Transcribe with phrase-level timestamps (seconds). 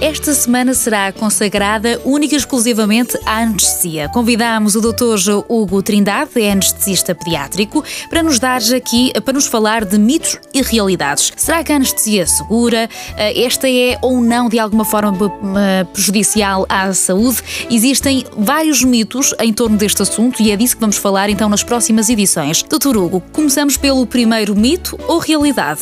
[0.00, 4.08] Esta semana será consagrada única e exclusivamente à anestesia.
[4.08, 5.44] Convidamos o Dr.
[5.48, 10.62] Hugo Trindade, é anestesista pediátrico, para nos dar aqui, para nos falar de mitos e
[10.62, 11.32] realidades.
[11.36, 12.88] Será que a anestesia é segura?
[13.16, 17.42] Eh, esta é ou não de alguma forma eh, prejudicial à saúde?
[17.68, 21.64] Existem vários mitos em torno deste assunto e é disso que vamos falar então nas
[21.64, 22.62] próximas edições.
[22.62, 22.96] Dr.
[22.96, 25.80] Hugo, começamos pelo primeiro mito ou realidade.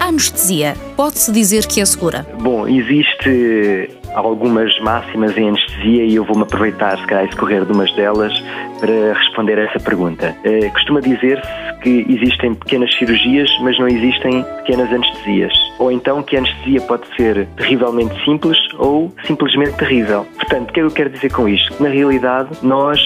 [0.00, 2.24] A anestesia pode-se dizer que é segura?
[2.40, 7.92] Bom, existe algumas máximas em anestesia e eu vou-me aproveitar, se calhar, escorrer de umas
[7.94, 8.32] delas
[8.80, 10.36] para responder a essa pergunta.
[10.44, 15.52] Uh, costuma dizer-se que existem pequenas cirurgias, mas não existem pequenas anestesias.
[15.78, 20.26] Ou então que a anestesia pode ser terrivelmente simples ou simplesmente terrível.
[20.36, 21.82] Portanto, o que é que eu quero dizer com isto?
[21.82, 23.00] Na realidade, nós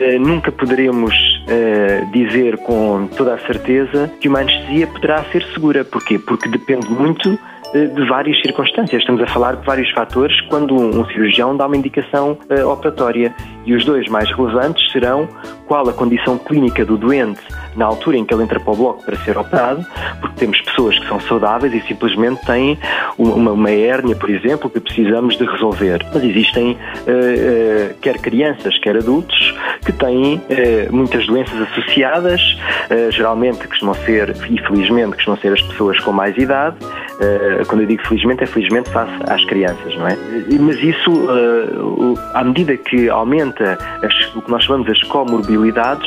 [0.00, 1.14] uh, nunca poderemos
[2.12, 5.84] dizer com toda a certeza que uma anestesia poderá ser segura.
[5.84, 6.18] Porquê?
[6.18, 7.38] Porque depende muito
[7.74, 9.02] eh, de várias circunstâncias.
[9.02, 13.34] Estamos a falar de vários fatores quando um cirurgião dá uma indicação uh, operatória.
[13.64, 15.28] E os dois mais relevantes serão
[15.66, 17.40] qual a condição clínica do doente
[17.76, 19.84] na altura em que ele entra para o bloco para ser operado,
[20.20, 22.78] porque temos pessoas que são saudáveis e simplesmente têm
[23.18, 26.04] uma, uma hérnia, por exemplo, que precisamos de resolver.
[26.12, 30.40] Mas existem uh, uh, quer crianças, quer adultos que têm uh,
[30.90, 32.40] muitas doenças associadas,
[33.10, 36.76] geralmente costumam ser, e felizmente costumam ser as pessoas com mais idade,
[37.68, 40.16] quando eu digo felizmente, é felizmente face às crianças, não é?
[40.60, 41.10] Mas isso,
[42.34, 45.55] à medida que aumenta as, o que nós chamamos as comorbilidades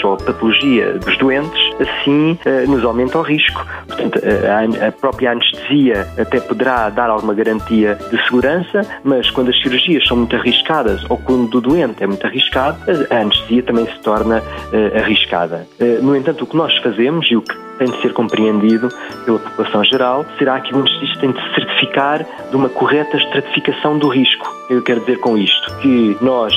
[0.03, 3.66] ou a patologia dos doentes, assim eh, nos aumenta o risco.
[3.88, 9.61] Portanto, eh, a própria anestesia até poderá dar alguma garantia de segurança, mas quando as
[9.61, 12.77] cirurgias são muito arriscadas ou quando o doente é muito arriscado,
[13.09, 15.67] a anestesia também se torna eh, arriscada.
[16.02, 18.89] No entanto, o que nós fazemos e o que tem de ser compreendido
[19.26, 24.09] pela população geral será que o anestesista tem de certificar de uma correta estratificação do
[24.09, 24.45] risco.
[24.70, 26.54] Eu quero dizer com isto que nós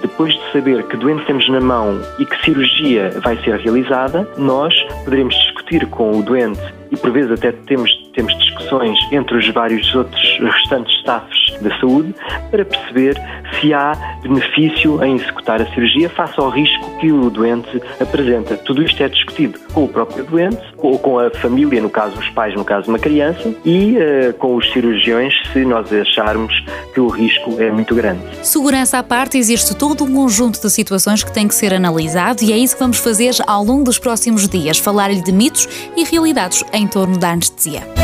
[0.00, 4.74] depois de saber que doente temos na mão e que cirurgia vai ser realizada, nós
[5.04, 6.60] poderemos discutir com o doente
[6.90, 12.14] e por vezes até temos, temos discussões entre os vários outros restantes staffs da saúde
[12.50, 13.20] para perceber
[13.60, 13.92] se há
[14.22, 18.56] benefício em executar a cirurgia face ao risco que o doente apresenta.
[18.56, 22.28] Tudo isto é discutido com o próprio doente, ou com a família, no caso os
[22.30, 26.52] pais, no caso uma criança, e uh, com os cirurgiões, se nós acharmos
[26.92, 28.20] que o risco é muito grande.
[28.42, 32.52] Segurança à parte, existe todo um conjunto de situações que tem que ser analisado e
[32.52, 36.64] é isso que vamos fazer ao longo dos próximos dias, falar-lhe de mitos e realidades
[36.72, 38.03] em torno da anestesia.